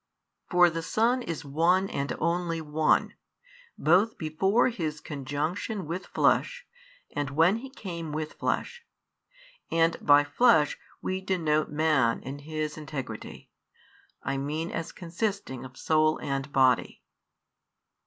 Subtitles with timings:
[0.49, 3.13] For the Son is One and only One,
[3.77, 6.65] both before His conjunction with flesh,
[7.15, 8.83] and when He came with flesh;
[9.71, 13.51] and by flesh we denote man in his integrity,
[14.23, 17.03] I mean as consisting of soul and body.